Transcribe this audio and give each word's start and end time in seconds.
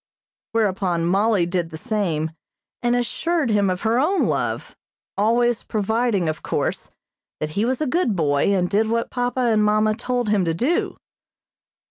Whereupon 0.53 1.05
Mollie 1.05 1.45
did 1.45 1.69
the 1.69 1.77
same, 1.77 2.31
and 2.81 2.95
assured 2.95 3.51
him 3.51 3.69
of 3.69 3.81
her 3.81 3.99
own 3.99 4.25
love, 4.25 4.75
always 5.15 5.61
providing, 5.61 6.27
of 6.27 6.41
course, 6.41 6.89
that 7.39 7.51
he 7.51 7.65
was 7.65 7.81
a 7.81 7.85
good 7.85 8.15
boy, 8.15 8.45
and 8.47 8.67
did 8.67 8.87
what 8.87 9.11
papa 9.11 9.41
and 9.41 9.63
mamma 9.63 9.93
told 9.93 10.29
him 10.29 10.43
to 10.45 10.55
do. 10.55 10.97